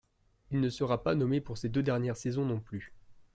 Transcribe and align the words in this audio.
Il 0.49 0.61
ne 0.61 0.69
sera 0.71 1.03
pas 1.03 1.13
nommé 1.13 1.41
pour 1.41 1.59
ses 1.59 1.69
deux 1.69 1.83
dernières 1.83 2.17
saisons 2.17 2.43
non 2.43 2.59
plus. 2.59 2.91